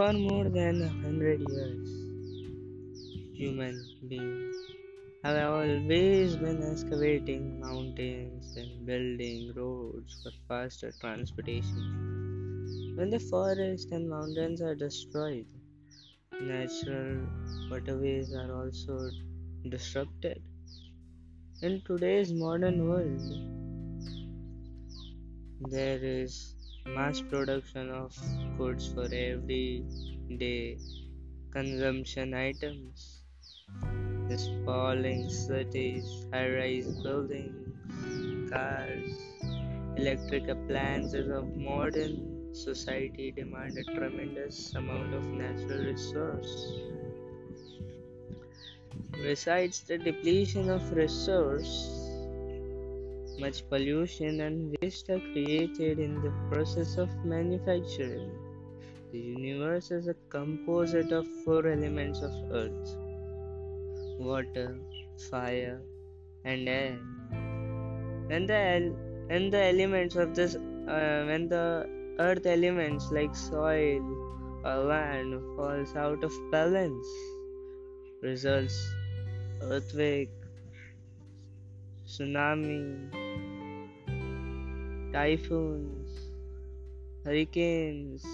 [0.00, 1.88] For more than a hundred years,
[3.34, 4.56] human beings
[5.22, 12.94] have always been excavating mountains and building roads for faster transportation.
[12.96, 15.44] When the forests and mountains are destroyed,
[16.40, 17.26] natural
[17.70, 19.10] waterways are also
[19.68, 20.42] disrupted.
[21.60, 23.20] In today's modern world,
[25.70, 26.54] there is
[26.86, 28.16] mass production of
[28.56, 30.78] goods for everyday
[31.50, 33.22] consumption items.
[34.28, 39.10] The sprawling cities, high-rise buildings, cars,
[39.96, 46.66] electric appliances of modern society demand a tremendous amount of natural resource.
[49.12, 52.09] Besides the depletion of resource,
[53.40, 58.30] much pollution and waste are created in the process of manufacturing.
[59.12, 62.96] The universe is a composite of four elements of earth
[64.20, 64.76] water,
[65.30, 65.80] fire,
[66.44, 66.98] and air.
[68.26, 68.94] When the,
[69.26, 74.04] when the elements of this, uh, when the earth elements like soil
[74.64, 77.06] or land falls out of balance,
[78.22, 78.78] results
[79.62, 80.30] earthquake,
[82.06, 83.10] tsunami,
[85.12, 86.10] typhoons,
[87.24, 88.24] hurricanes,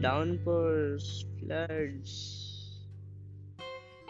[0.00, 2.70] downpours, floods.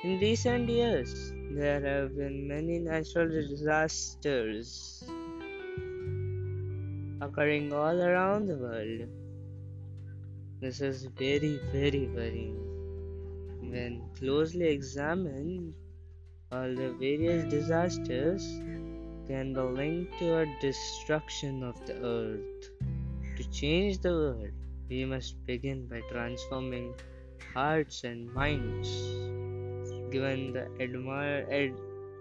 [0.03, 5.05] In recent years, there have been many natural disasters
[7.21, 9.09] occurring all around the world.
[10.61, 12.59] This is very, very worrying.
[13.61, 15.75] When closely examined,
[16.53, 18.45] all the various disasters
[19.27, 22.71] can be linked to a destruction of the earth.
[23.37, 24.51] To change the world,
[24.89, 26.95] we must begin by transforming
[27.53, 28.89] hearts and minds.
[30.11, 30.67] Given the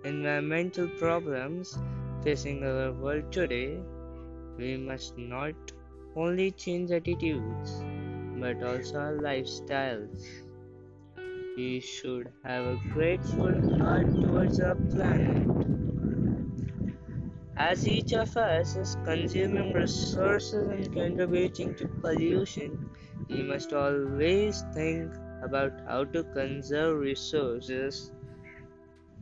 [0.04, 1.78] environmental problems
[2.24, 3.80] facing our world today,
[4.58, 5.56] we must not
[6.16, 7.84] only change attitudes
[8.40, 10.26] but also our lifestyles.
[11.56, 15.93] We should have a grateful heart towards our planet.
[17.56, 22.90] As each of us is consuming resources and contributing to pollution,
[23.30, 28.12] we must always think about how to conserve resources.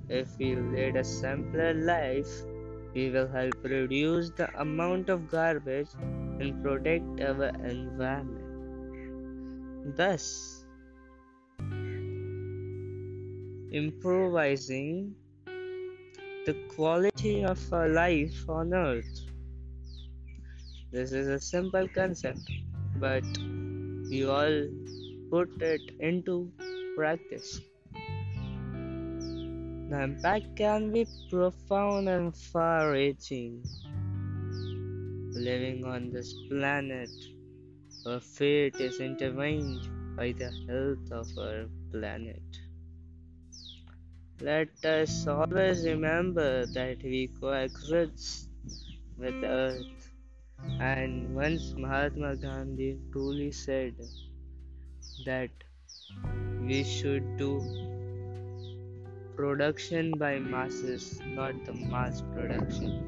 [0.08, 2.30] If we lead a simpler life,
[2.94, 5.90] we will help reduce the amount of garbage
[6.40, 8.48] and protect our environment.
[9.98, 10.66] Thus,
[13.72, 15.16] improvising
[16.46, 19.26] the quality of our life on earth.
[20.92, 22.50] This is a simple concept,
[22.96, 23.24] but
[24.10, 24.68] we all
[25.30, 26.52] put it into
[26.96, 27.62] practice.
[29.92, 33.64] The impact can be profound and far reaching.
[35.36, 37.12] Living on this planet,
[38.08, 39.88] our fate is intertwined
[40.18, 42.42] by the health of our planet.
[44.44, 48.50] Let us always remember that we coexist
[49.16, 50.10] with Earth.
[50.80, 53.94] And once Mahatma Gandhi truly said
[55.26, 55.52] that
[56.60, 57.62] we should do
[59.36, 63.06] production by masses, not the mass production.